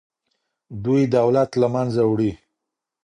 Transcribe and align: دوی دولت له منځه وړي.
دوی 0.83 1.01
دولت 1.15 1.49
له 1.61 1.67
منځه 1.73 2.01
وړي. 2.11 2.31